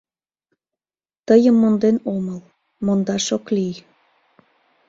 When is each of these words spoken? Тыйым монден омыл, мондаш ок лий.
Тыйым 1.27 1.55
монден 1.61 1.97
омыл, 2.13 2.39
мондаш 2.85 3.25
ок 3.37 3.45
лий. 3.55 3.75